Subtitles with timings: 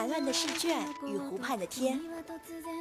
[0.00, 2.00] 散乱的试卷与湖畔的天，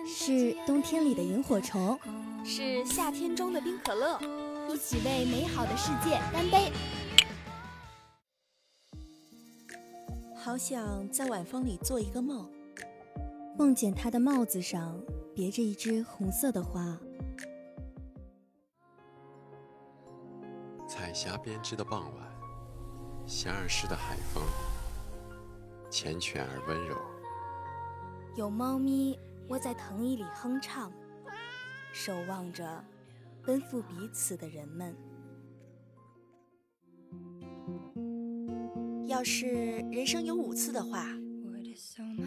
[0.08, 2.00] 是冬天里的萤火虫，
[2.45, 4.18] 是夏天中的冰可乐，
[4.70, 6.72] 一起为美好的世界干杯！
[10.34, 12.50] 好想在晚风里做一个梦，
[13.57, 14.97] 梦见他的帽子上
[15.36, 16.97] 别着一枝红色的花。
[20.88, 22.31] 彩霞编织的傍晚，
[23.27, 24.41] 霞儿时的海风，
[25.89, 26.95] 缱绻而温柔。
[28.35, 29.17] 有猫咪
[29.49, 30.91] 窝在藤椅里哼唱，
[31.93, 32.84] 守望着
[33.43, 34.95] 奔赴彼此的人们。
[39.07, 39.47] 要是
[39.91, 41.07] 人生有五次的话，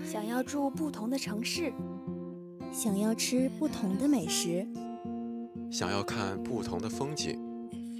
[0.05, 1.73] 想要住不同的城市，
[2.73, 4.67] 想要吃不同的美食，
[5.71, 7.41] 想要看不同的风景，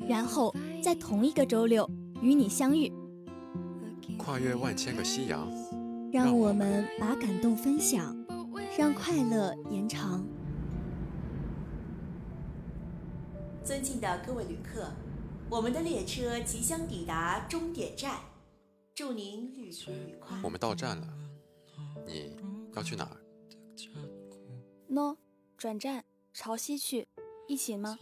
[0.09, 1.89] 然后在同一个周六
[2.21, 2.93] 与你相遇，
[4.25, 5.51] 跨越万千个夕阳，
[6.13, 8.17] 让我们把感动分享，
[8.79, 10.25] 让快乐延长。
[13.65, 14.93] 尊敬的各位旅客，
[15.51, 18.21] 我们的列车即将抵达终点站。
[18.95, 20.39] 祝您旅途愉快。
[20.45, 21.09] 我们到站了，
[22.07, 22.37] 你
[22.77, 23.17] 要去哪儿
[24.87, 25.17] ？no，
[25.57, 27.09] 转站朝西去，
[27.49, 27.99] 一起吗？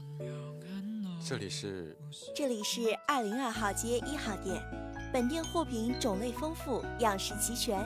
[1.26, 1.96] 这里是
[2.34, 4.60] 这里是二零二号街一号店，
[5.12, 7.76] 本店货品种类丰富，样式齐全，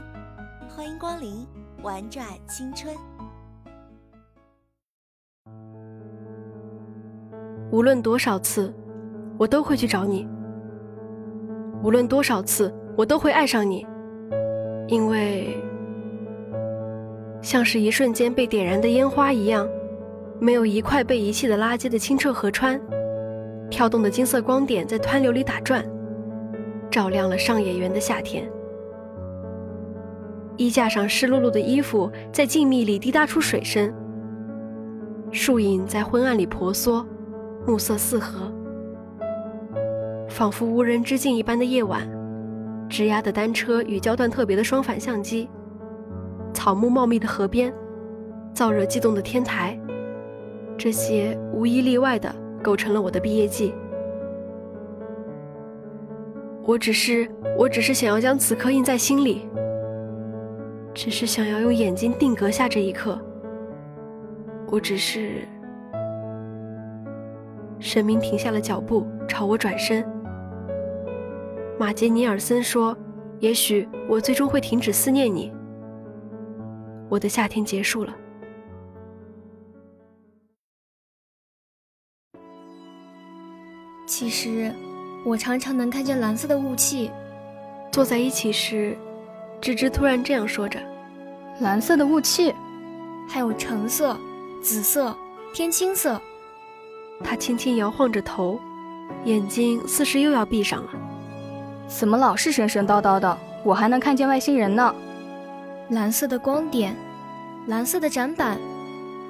[0.69, 1.47] 欢迎光临，
[1.83, 2.95] 玩转青春。
[7.71, 8.75] 无论多少次，
[9.39, 10.29] 我都会去找你。
[11.83, 12.73] 无论多少次。
[12.97, 13.85] 我都会爱上你，
[14.87, 15.61] 因为
[17.43, 19.69] 像是一瞬间被点燃的烟花一样，
[20.39, 22.81] 没有一块被遗弃的垃圾的清澈河川，
[23.69, 25.85] 跳动的金色光点在湍流里打转，
[26.95, 28.49] 照亮了上野园的夏天。
[30.57, 33.93] 衣架上湿漉漉的衣服在静谧里滴答出水声，
[35.33, 37.05] 树影在昏暗里婆娑，
[37.67, 38.49] 暮色四合，
[40.29, 42.09] 仿佛无人之境一般的夜晚。
[42.89, 45.51] 吱呀的单车与焦段特别的双反相机，
[46.53, 47.75] 草木茂密的河边，
[48.55, 49.77] 燥热悸动的天台，
[50.79, 53.75] 这些无一例外的构成了我的毕业季。
[56.67, 59.47] 我只是，我只是想要将此刻印在心里，
[60.95, 63.21] 只是想要用眼睛定格下这一刻。
[64.69, 65.47] 我只是，
[67.79, 70.03] 神明停下了脚步，朝我转身。
[71.79, 72.97] 马杰尼尔森说
[73.41, 75.53] ：“也许我最终会停止思念你。
[77.11, 78.17] 我的夏天结束了。
[84.07, 84.73] 其实，
[85.25, 87.11] 我常常能看见蓝色的雾气。
[87.91, 88.97] 坐在一起时，
[89.61, 90.79] 芝芝突然这样说着
[91.61, 92.55] ：‘蓝色的雾气，
[93.29, 94.17] 还有橙色、
[94.63, 95.17] 紫色、
[95.55, 96.21] 天青色。’
[97.25, 98.61] 他轻轻摇晃着头，
[99.25, 100.91] 眼睛似是又要闭上了。”
[101.89, 103.39] 怎么老是神神叨叨的？
[103.63, 104.95] 我还能看见外星人呢。
[105.91, 106.95] 蓝色的光点，
[107.67, 108.59] 蓝色的展板，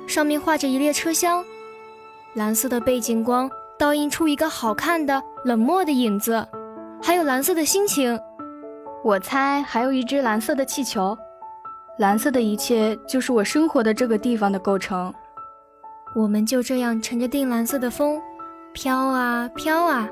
[0.09, 1.44] 上面画着一列车厢。
[2.34, 6.43] 蓝色的背景光倒映出一个好看的冷漠的影子，
[7.03, 8.19] 还有蓝色的心情。
[9.05, 11.15] 我猜还有一只蓝色的气球。
[11.99, 15.12] 蓝色的一切就是我生活的这个地方的构成。
[16.16, 18.19] 我们就这样乘着靛蓝色的风，
[18.72, 20.09] 飘啊飘啊。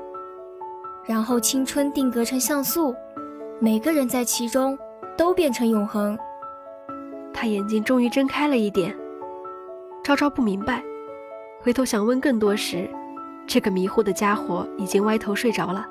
[1.03, 2.95] 然后青春定格成像素，
[3.59, 4.77] 每个人在其中
[5.17, 6.15] 都变成永恒。
[7.33, 8.95] 他眼睛终于睁开了一点，
[10.03, 10.83] 昭昭不明白，
[11.63, 12.87] 回头想问更多时，
[13.45, 15.85] 这个迷糊的家伙已经歪头睡着了。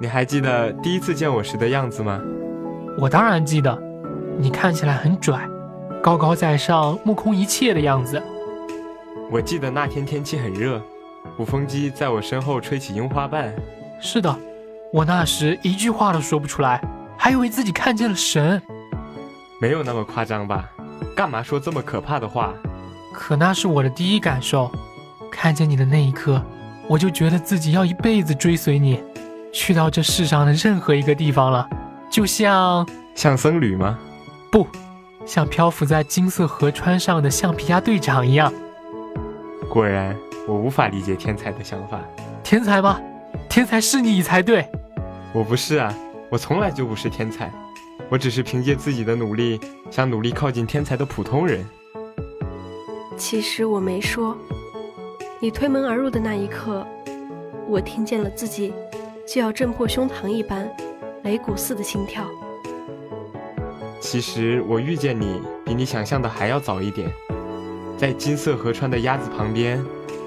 [0.00, 2.20] 你还记得第一次见我时的样子吗？
[2.98, 3.76] 我当然记得，
[4.38, 5.48] 你看起来很拽，
[6.02, 8.20] 高高在上，目空一切的样子。
[9.30, 10.80] 我记得那天天气很热。
[11.36, 13.52] 鼓风机在我身后吹起樱花瓣。
[14.00, 14.36] 是的，
[14.92, 16.80] 我那时一句话都说不出来，
[17.18, 18.60] 还以为自己看见了神。
[19.60, 20.70] 没有那么夸张吧？
[21.16, 22.52] 干嘛说这么可怕的话？
[23.14, 24.70] 可那是我的第一感受。
[25.30, 26.44] 看见你的那一刻，
[26.88, 29.02] 我就觉得自己要一辈子追随你，
[29.52, 31.68] 去到这世上的任何一个地方了。
[32.10, 33.98] 就像像僧侣吗？
[34.50, 34.66] 不，
[35.24, 38.52] 像漂浮在金色河川上的橡皮鸭队长一样。
[39.70, 40.14] 果然。
[40.46, 41.98] 我无法理解天才的想法。
[42.42, 43.00] 天才吗？
[43.48, 44.68] 天才是你才对。
[45.32, 45.90] 我不是啊，
[46.28, 47.50] 我从来就不是天才。
[48.10, 49.58] 我只是凭借自己的努力，
[49.90, 51.64] 想努力靠近天才的普通人。
[53.16, 54.36] 其实我没说。
[55.40, 56.86] 你推门而入的那一刻，
[57.68, 58.72] 我听见了自己
[59.26, 60.68] 就要震破胸膛一般，
[61.24, 62.24] 擂鼓似的心跳。
[64.00, 67.10] 其实我遇见你比你想象的还要早一点，
[67.96, 69.84] 在金色河川的鸭子旁边，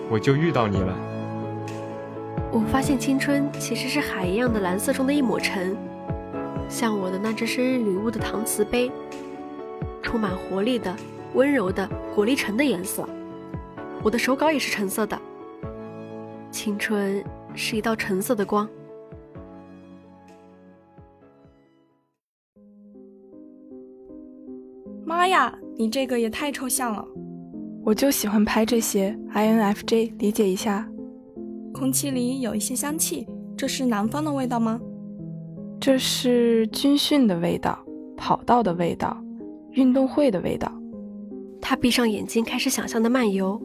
[0.10, 0.96] 我就遇到你了。
[2.52, 5.76] 我发现青春其实是海一样的蓝色中的一抹尘，
[6.70, 8.92] 像我的那只生日礼物的搪瓷杯，
[10.02, 10.96] 充满活力的、
[11.34, 11.88] 温柔的
[12.18, 13.08] 果粒橙的颜色。
[14.04, 15.16] 我的手稿也是橙色的，
[16.50, 17.24] 青春
[17.54, 18.68] 是一道橙色的光。
[25.06, 27.08] 妈呀，你这个也太抽象了！
[27.84, 30.90] 我就喜欢拍这些 INFJ，理解一下。
[31.72, 34.82] 空气里有一些香气，这是南方的味道吗？
[35.80, 37.78] 这是军训的味道，
[38.18, 39.16] 跑道的味道，
[39.74, 40.72] 运动会的味道。
[41.62, 43.62] 他闭上眼睛，开始想象的漫游。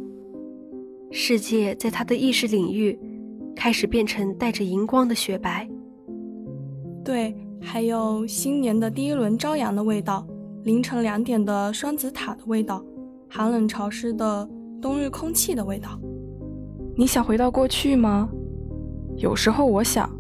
[1.11, 2.99] 世界在他的意识领域
[3.55, 5.69] 开始变成带着荧光的雪白。
[7.05, 10.27] 对，还有新年的第一轮朝阳的味道，
[10.65, 12.83] 凌晨两点的双子塔的味道，
[13.29, 14.49] 寒冷潮湿的
[14.81, 16.01] 冬日空气的味道。
[16.97, 18.29] 你想回到过去吗？
[19.17, 20.11] 有时候我想，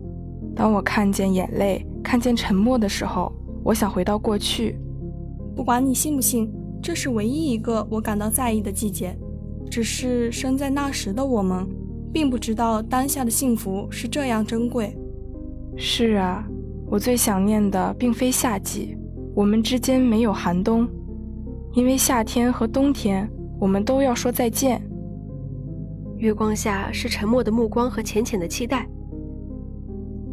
[0.54, 3.32] 当我看见眼泪、看见沉默的时候，
[3.64, 4.78] 我想回到过去。
[5.56, 6.52] 不管你信不信，
[6.82, 9.16] 这是唯一一个我感到在意的季节。
[9.70, 11.66] 只是生在那时的我们，
[12.12, 14.94] 并不知道当下的幸福是这样珍贵。
[15.78, 16.46] 是啊，
[16.86, 18.94] 我最想念的并非夏季，
[19.34, 20.86] 我们之间没有寒冬，
[21.72, 23.26] 因为夏天和冬天
[23.58, 24.82] 我们都要说再见。
[26.18, 28.86] 月光下是沉默的目光和浅浅的期待。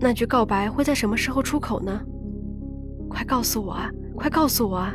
[0.02, 2.02] 那句告白会在什么时候出口呢？
[3.08, 3.90] 快告诉我啊！
[4.16, 4.94] 快告诉我啊！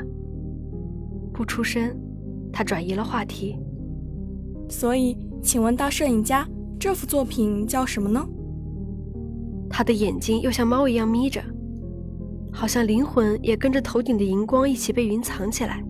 [1.34, 1.94] 不出声，
[2.52, 3.58] 他转移了话题。
[4.70, 6.48] 所以，请问大摄影家，
[6.78, 8.26] 这幅作品叫什么呢？
[9.68, 11.42] 他的眼睛又像猫一样眯着，
[12.52, 15.84] 好像灵魂也跟着头顶的荧光一起被云藏起来。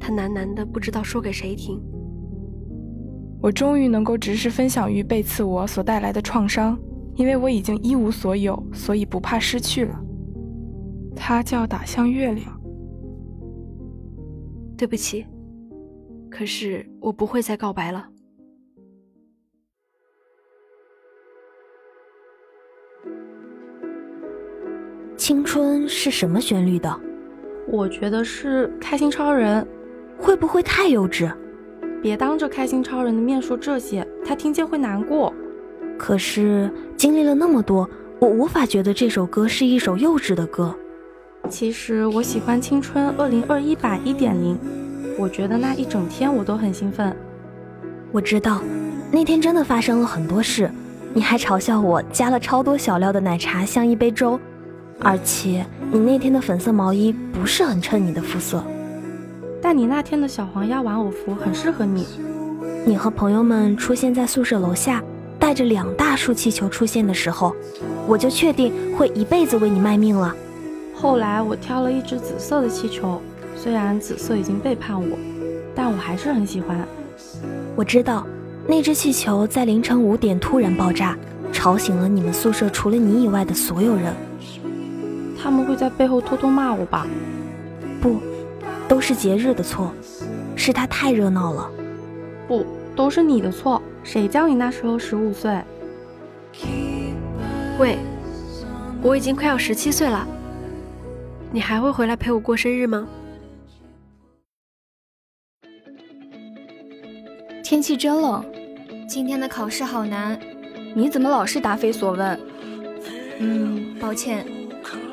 [0.00, 1.80] 他喃喃的不知道说给谁听。
[3.40, 6.76] 我终于能够直视分享于背刺我所带来的创伤，
[7.14, 9.96] 因为我已经一无所有，所以不怕失去了。
[11.14, 12.57] 它叫打向月亮。
[14.78, 15.26] 对不起。
[16.30, 18.08] 可是我不会再告白了。
[25.16, 27.00] 青春是什么旋律的？
[27.66, 29.66] 我觉得是开心超人。
[30.16, 31.32] 会不会太幼稚？
[32.02, 35.32] 别当着开心超人的面说这些，他听见会难过。
[35.96, 37.88] 可是经历了那么多，
[38.20, 40.76] 我无法觉得这首歌是一首幼稚的歌。
[41.50, 44.58] 其实我喜欢青春二零二一版一点零。
[45.18, 47.14] 我觉得那一整天我都很兴奋。
[48.12, 48.62] 我知道，
[49.10, 50.70] 那天真的发生了很多事。
[51.14, 54.38] 你还嘲笑我加了超多小料的奶茶像一杯粥，
[55.00, 58.62] 而且你那天的粉色毛衣不是很衬你的肤色。
[59.60, 62.06] 但你那天的小黄鸭玩偶服很适合你。
[62.86, 65.02] 你和朋友们出现在宿舍楼下，
[65.38, 67.56] 带着两大束气球出现的时候，
[68.06, 70.34] 我就确定会一辈子为你卖命了。
[71.00, 73.22] 后来我挑了一只紫色的气球。
[73.54, 75.16] 虽然紫色已经背叛我，
[75.72, 76.84] 但我还是很喜欢。
[77.76, 78.26] 我知道，
[78.66, 81.16] 那只气球在凌晨五点突然爆炸，
[81.52, 84.12] 吵醒了你们宿舍除了你以外的所有人。
[85.40, 87.06] 他们会在背后偷偷骂我吧？
[88.00, 88.16] 不，
[88.88, 89.92] 都是节日的错，
[90.56, 91.70] 是他太热闹了。
[92.48, 93.80] 不，都是你的错。
[94.02, 95.60] 谁叫你那时候十五岁？
[97.78, 97.98] 喂，
[99.00, 100.26] 我已经快要十七岁了，
[101.50, 103.08] 你还会回来陪我过生日吗？
[107.64, 108.44] 天气真冷，
[109.08, 110.38] 今天的考试好难。
[110.94, 112.38] 你怎么老是答非所问？
[113.38, 114.46] 嗯，抱歉。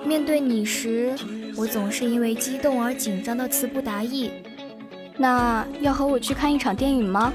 [0.05, 1.15] 面对你时，
[1.55, 4.31] 我总是因为激动而紧张的词不达意。
[5.17, 7.31] 那要和我去看一场电影吗？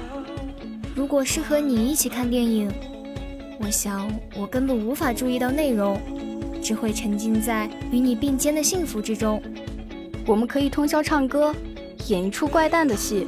[0.95, 2.71] 如果是和你一起看电影，
[3.59, 5.99] 我想我根本无法注意到内容，
[6.61, 9.41] 只会沉浸在与你并肩的幸福之中。
[10.25, 11.53] 我们可以通宵唱歌，
[12.07, 13.27] 演一出怪诞的戏。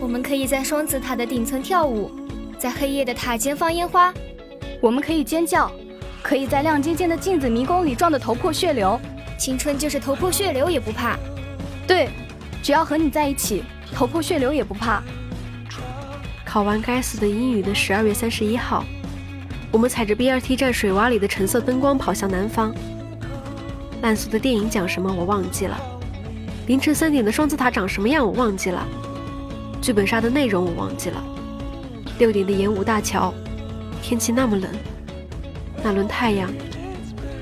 [0.00, 2.10] 我们可以在双子塔的顶层跳舞，
[2.58, 4.12] 在黑夜的塔尖放烟花。
[4.80, 5.70] 我们可以尖叫，
[6.22, 8.98] 可以在亮晶晶的镜子迷宫里撞得头破血流。
[9.38, 11.16] 青春就是头破血流也不怕。
[11.86, 12.08] 对，
[12.62, 13.62] 只要和你在一起，
[13.92, 15.02] 头破血流也不怕。
[16.44, 18.84] 考完该死的英语的十二月三十一号，
[19.72, 22.72] 我们踩着 BRT 站水洼里的橙色灯光跑向南方。
[24.02, 25.80] 烂俗的电影讲什么我忘记了，
[26.66, 28.86] 凌晨三点的双子塔长什么样我忘记了。
[29.80, 31.24] 剧本杀的内容我忘记了。
[32.18, 33.32] 六点的演武大桥，
[34.02, 34.70] 天气那么冷，
[35.82, 36.52] 那轮太阳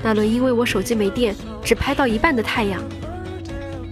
[0.01, 2.81] 那轮因为我手机没电，只拍到一半的太阳。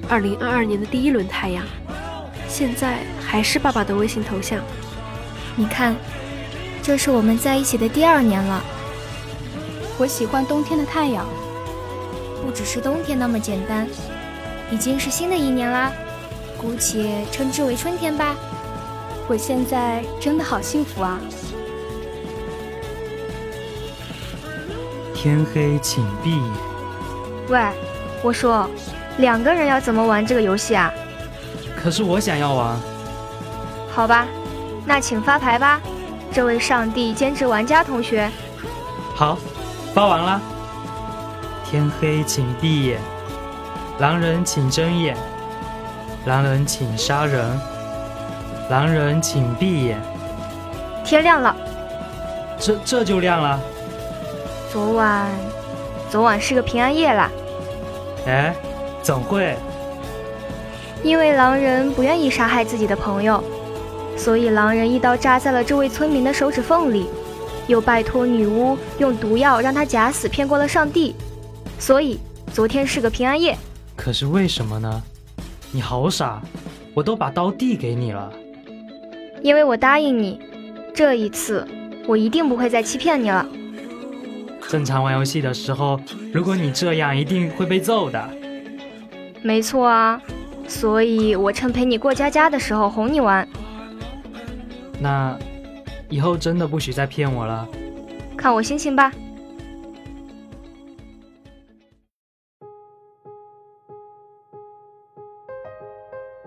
[0.08, 1.64] 二零二二年的第一轮太阳，
[2.48, 4.60] 现在还是爸爸的微信头像。
[5.56, 5.94] 你看，
[6.90, 8.64] 这是我们在一起的第二年了。
[10.00, 11.24] 我喜欢冬天的太阳，
[12.44, 13.88] 不只是冬天那么简单，
[14.72, 15.92] 已经是新的一年啦，
[16.58, 18.36] 姑且称之为春天吧。
[19.28, 21.20] 我现在真的好幸福啊！
[25.14, 26.52] 天黑请闭眼。
[27.50, 27.62] 喂，
[28.24, 28.68] 我说，
[29.20, 30.92] 两个人要怎么玩这个游戏啊？
[31.80, 32.76] 可是我想要玩。
[33.92, 34.26] 好吧，
[34.88, 35.80] 那请发牌吧，
[36.32, 38.30] 这位上帝兼职玩家同学。
[39.16, 39.38] 好，
[39.94, 40.42] 发完了。
[41.66, 43.00] 天黑请闭眼，
[44.00, 45.16] 狼人请睁眼，
[46.26, 47.60] 狼人请杀人。
[48.70, 50.00] 狼人请闭眼。
[51.04, 51.56] 天亮了，
[52.60, 53.60] 这这就亮了。
[54.72, 55.28] 昨晚，
[56.10, 57.30] 昨晚是个平安夜啦。
[58.28, 58.54] 哎，
[59.02, 59.58] 怎会？
[61.04, 63.44] 因为狼人不愿意杀害自己的朋友，
[64.20, 67.06] 所以狼人一刀扎在了这位村民的手指缝里，
[67.68, 71.16] 又拜托女巫用毒药让他假死，骗过了上帝。
[71.80, 72.20] 所以
[72.54, 73.58] 昨天是个平安夜。
[73.96, 75.02] 可是为什么呢？
[75.72, 76.42] 你好傻，
[76.94, 78.30] 我都把刀递给你了。
[79.42, 80.38] 因为我答应你，
[80.94, 81.66] 这一次
[82.06, 83.48] 我一定不会再欺骗你了。
[84.68, 85.98] 正常玩游戏的时候，
[86.34, 88.30] 如果你这样，一定会被揍的。
[89.42, 90.22] 没错啊，
[90.68, 93.48] 所以我趁陪你过家家的时候哄你玩。
[95.00, 95.38] 那
[96.10, 97.68] 以后真的不许再骗我了。
[98.38, 99.12] 看我心情吧。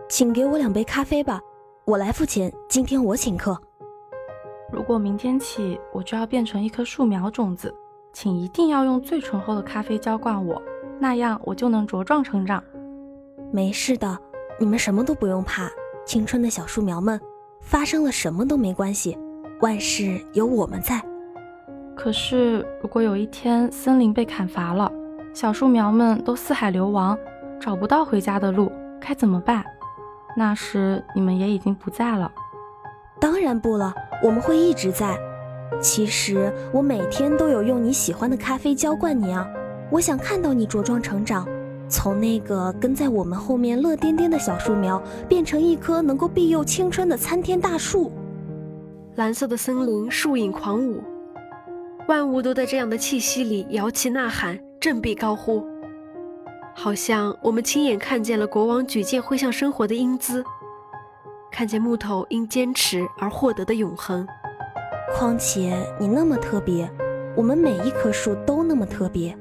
[0.08, 1.40] 请给我两杯咖啡吧。
[1.84, 3.58] 我来付钱，今天我请客。
[4.70, 7.74] 如果明天起我就要变成一棵树苗种子，
[8.12, 10.62] 请一定要用最醇厚的咖啡浇灌我，
[11.00, 12.62] 那样我就能茁壮成长。
[13.50, 14.18] 没事的，
[14.60, 15.68] 你们什么都不用怕，
[16.06, 17.20] 青春的小树苗们，
[17.62, 19.16] 发生了什么都没关系，
[19.60, 21.00] 万事有我们在。
[21.94, 24.90] 可是如果有一天森林被砍伐了，
[25.32, 27.16] 小树苗们都四海流亡，
[27.60, 29.64] 找不到回家的路，该怎么办？
[30.36, 32.30] 那时你们也已经不在了，
[33.20, 35.18] 当然不了，我们会一直在。
[35.80, 39.48] 其实我每天都有用你喜欢的咖啡浇灌你啊，
[39.90, 41.46] 我想看到你茁壮成长，
[41.92, 48.10] 从那个跟在我们后面乐颠颠的小树苗，变成一棵能够庇佑青春的参天大树。
[49.16, 51.02] 蓝色的森林，树影狂舞，
[52.08, 55.62] 万物都在这样的气息里摇旗呐喊，振臂高呼。
[56.74, 60.42] 好像我们亲眼看见了国王举剑挥向生活的英姿，
[61.52, 64.26] 看见木头因坚持而获得的永恒。
[65.14, 66.90] 况且你那么特别，
[67.36, 69.36] 我们每一棵树都那么特别，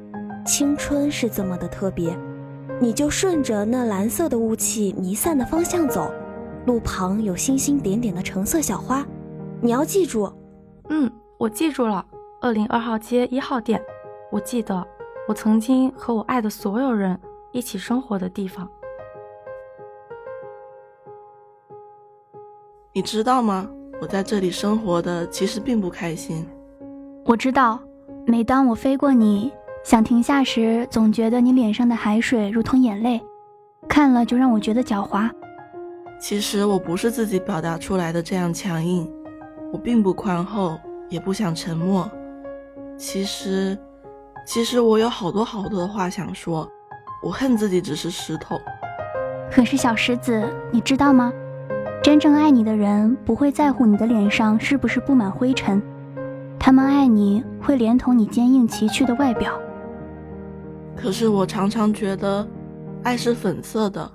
[0.46, 2.14] 青春是这么的特别。
[2.82, 6.12] 你就顺着那蓝色的雾气弥散的方向走，
[6.66, 9.06] 路旁有星星点点的橙色小花，
[9.62, 10.28] 你要记住。
[10.90, 12.04] 嗯，我记住了。
[12.42, 13.80] 二零二号街一号店，
[14.32, 14.84] 我记得。
[15.28, 17.18] 我曾经和我爱的所有人
[17.52, 18.68] 一起生活的地方，
[22.92, 23.70] 你知道吗？
[24.02, 26.44] 我在这里生活的其实并不开心。
[27.26, 27.80] 我知道，
[28.26, 33.22] 每当我飞过你，想停下时，总觉得你脸上的海水如同眼泪，
[33.88, 35.30] 看了就让我觉得狡猾。
[36.20, 39.12] 其实我不是自己表达出来的这样强硬，
[39.72, 40.78] 我并不宽厚，
[41.10, 42.10] 也不想沉默。
[42.98, 43.78] 其实。
[44.44, 46.68] 其实我有好多好多的话想说，
[47.22, 48.60] 我恨自己只是石头。
[49.52, 51.32] 可是小石子，你知道吗？
[52.02, 55.80] 真正爱你的人不会在乎你的脸上是不是布满灰尘，
[56.58, 59.54] 他们爱你会连同你坚硬崎岖的外表。
[61.02, 62.48] 可是我常常觉得，
[63.04, 64.10] 爱是粉色的、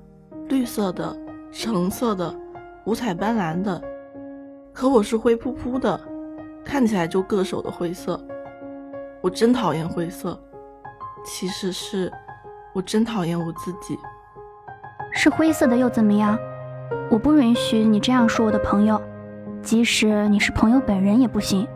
[0.48, 1.16] 绿色的、
[1.50, 2.32] 橙色的、
[2.84, 3.82] 五彩斑斓的，
[4.72, 6.00] 可我是灰扑扑的，
[6.64, 8.24] 看起来就硌手的灰色。
[9.20, 10.40] 我真讨厌灰色，
[11.24, 12.12] 其实是
[12.72, 13.98] 我真讨厌我自己。
[15.12, 16.38] 是灰色的又怎么样？
[17.10, 19.00] 我不允许你这样说我的朋友，
[19.60, 21.66] 即使你是朋友本人也不行。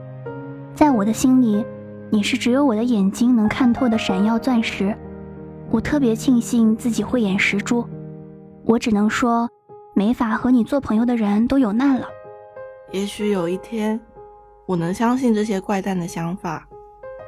[0.73, 1.67] 在我的心里，
[2.13, 4.97] 你是只有我的眼睛能看透的闪耀钻石。
[5.71, 7.87] 我特别庆幸自己慧眼识珠。
[8.65, 9.49] 我只能说，
[9.95, 12.09] 没法和你做朋友的人都有难了。
[12.91, 14.01] 也许有一天，
[14.67, 16.67] 我能相信这些怪诞的想法。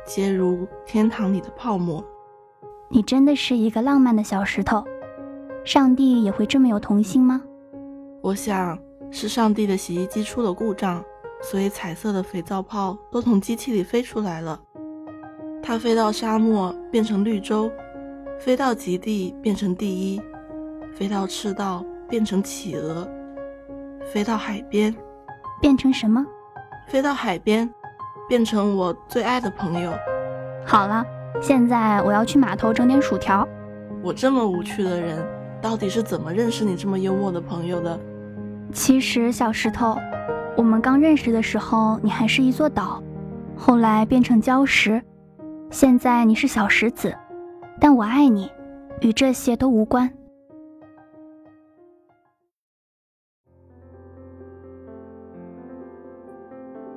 [0.05, 2.05] 皆如天堂里的泡沫。
[2.89, 4.85] 你真的是一个浪漫的小石头。
[5.65, 7.41] 上帝也会这么有童心吗？
[8.21, 8.77] 我想
[9.13, 11.01] 是上帝的洗衣机出了故障，
[11.41, 14.61] 所以彩色的肥皂泡都从机器里飞出来了。
[15.63, 17.71] 它飞到沙漠变成绿洲，
[18.41, 20.21] 飞到极地变成第一，
[20.93, 23.09] 飞到赤道变成企鹅，
[24.13, 24.93] 飞到海边，
[25.61, 26.27] 变成什么？
[26.89, 27.71] 飞到海边，
[28.29, 29.93] 变成我最爱的朋友。
[30.67, 31.05] 好了，
[31.41, 33.47] 现在我要去码头整点薯条。
[34.03, 35.25] 我这么无趣的人，
[35.61, 37.99] 到底是怎么认识你这么幽默的朋友的？
[38.73, 39.97] 其实，小石头，
[40.57, 43.01] 我们刚认识的时候，你还是一座岛，
[43.57, 45.01] 后来变成礁石，
[45.73, 47.17] 现在你是小石子，
[47.81, 48.53] 但我爱你，
[49.01, 50.13] 与这些都无关。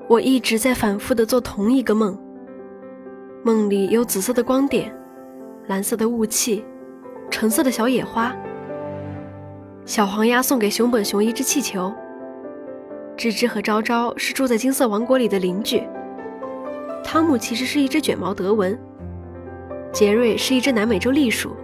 [0.10, 2.20] 我一直在反复的做同一个梦，
[3.46, 4.94] 梦里有紫色的光点，
[5.68, 6.64] 蓝色的雾气。
[7.32, 8.36] 橙色的小野花，
[9.86, 11.94] 小黄鸭送给熊本熊一只气球。
[13.16, 15.82] 芝芝和昭昭是住在金色王国里的邻居。
[17.06, 18.78] 汤姆其实是一只卷毛德文。
[19.94, 21.56] 杰瑞是一只南美洲栗鼠。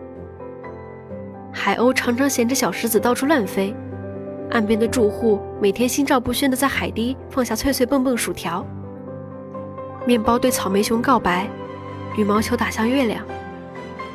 [1.52, 3.76] 海鸥常常衔着小石子到处乱飞。
[4.52, 8.66] 岸边的住户每天心照不宣地在海堤放下脆脆蹦蹦薯条。
[10.06, 11.50] 面包对草莓熊告白，
[12.16, 13.26] 羽毛球打向月亮。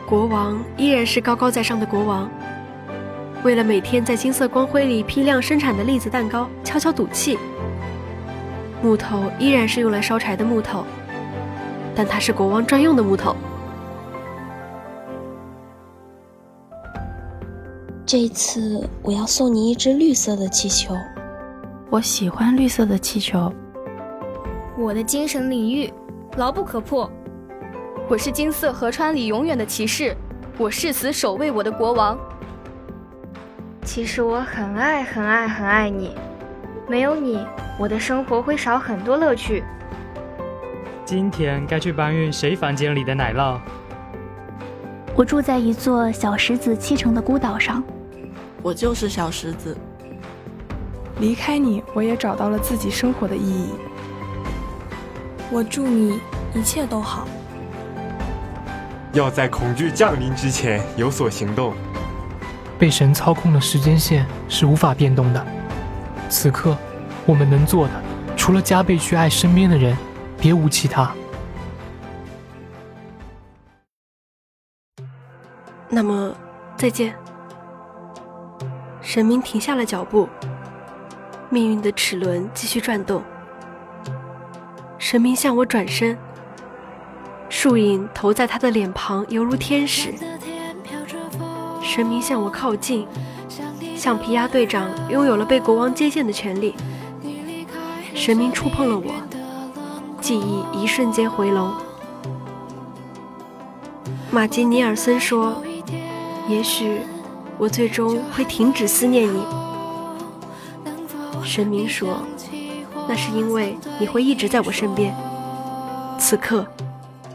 [0.06, 2.30] 国王依然是高高在上的国王。
[3.42, 7.36] 为了每天在金色光辉里批量生产的栗子蛋糕悄悄赌气。
[8.80, 10.84] 木头依然是用来烧柴的木头，
[11.96, 13.34] 但它是国王专用的木头。
[18.04, 20.94] 这次我要送你一只绿色的气球。
[21.90, 23.50] 我喜欢绿色的气球。
[24.78, 25.90] 我的精神领域
[26.36, 27.10] 牢不可破。
[28.08, 30.14] 我是金色河川里永远的骑士，
[30.58, 32.16] 我誓死守卫我的国王。
[33.84, 36.14] 其实我很爱很爱很爱你，
[36.88, 37.44] 没有你，
[37.80, 39.64] 我的生活会少很多乐趣。
[41.06, 43.60] 今天该去搬运谁房间里的奶酪？
[45.14, 47.80] 我住在一座小石子砌成的孤岛上。
[48.60, 49.78] 我就是小石子。
[51.20, 53.68] 离开你，我也找到了自己生活的意义。
[55.48, 56.18] 我祝你
[56.52, 57.28] 一切都好。
[59.12, 61.72] 要在恐惧降临之前有所行动。
[62.80, 65.46] 被神操控的时间线是无法变动的。
[66.28, 66.76] 此刻，
[67.24, 67.92] 我们能做的，
[68.36, 69.96] 除了加倍去爱身边的人，
[70.46, 71.12] 别无其他。
[75.88, 76.32] 那么，
[76.76, 77.16] 再见。
[79.02, 80.28] 神明停下了脚步，
[81.50, 83.24] 命运的齿轮继续转动。
[84.98, 86.16] 神明向我转身。
[87.48, 90.14] 树影投在他的脸庞，犹如天使。
[91.82, 93.04] 神明向我靠近，
[93.96, 96.76] 橡皮鸭队长拥有了被国王接见的权利。
[98.14, 99.12] 神明触碰了我，
[100.26, 101.72] 记忆一瞬间回笼。
[104.28, 105.62] 马吉尼尔森说
[106.50, 106.98] ：“也许
[107.56, 109.40] 我最终会停止思念你。”
[111.46, 112.18] 神明说
[113.08, 115.14] ：“那是因为你会一直在我身边。”
[116.18, 116.66] 此刻。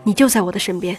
[0.04, 0.98] 你就在我的身边。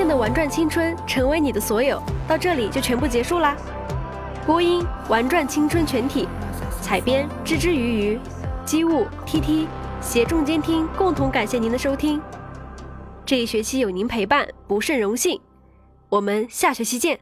[0.00, 3.54] 天的玩转青春，成为你的所有，到这里就全部结束啦。
[4.46, 6.26] 播音：玩转青春全体，
[6.80, 8.20] 采编：吱吱鱼鱼，
[8.64, 9.68] 机务：T T，
[10.00, 12.18] 协众监听，共同感谢您的收听。
[13.26, 15.38] 这一学期有您陪伴，不胜荣幸。
[16.08, 17.20] 我们下学期见。